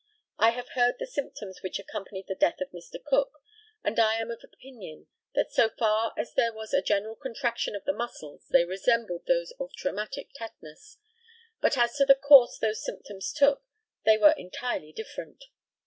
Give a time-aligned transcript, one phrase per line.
[0.39, 2.95] I have heard the symptoms which accompanied the death of Mr.
[3.07, 3.37] Cook,
[3.83, 7.83] and I am of opinion that so far as there was a general contraction of
[7.85, 10.97] the muscles they resembled those of traumatic tetanus;
[11.61, 13.61] but as to the course those symptoms took,
[14.03, 15.43] they were entirely different.